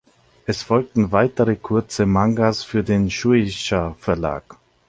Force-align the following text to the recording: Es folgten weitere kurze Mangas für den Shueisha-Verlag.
Es 0.47 0.63
folgten 0.63 1.11
weitere 1.11 1.55
kurze 1.57 2.07
Mangas 2.07 2.63
für 2.63 2.83
den 2.83 3.11
Shueisha-Verlag. 3.11 4.57